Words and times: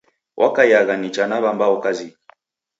W'akaiagha 0.39 0.95
nicha 0.99 1.23
na 1.27 1.37
w'ambao 1.43 1.75
kazinyi. 1.83 2.15